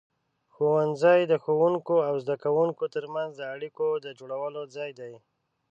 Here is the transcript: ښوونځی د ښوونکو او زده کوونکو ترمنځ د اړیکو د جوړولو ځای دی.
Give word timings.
ښوونځی 0.53 1.21
د 1.31 1.33
ښوونکو 1.43 1.95
او 2.07 2.15
زده 2.23 2.35
کوونکو 2.43 2.83
ترمنځ 2.95 3.31
د 3.37 3.41
اړیکو 3.55 3.87
د 4.05 4.07
جوړولو 4.19 4.61
ځای 4.75 4.91
دی. 4.99 5.13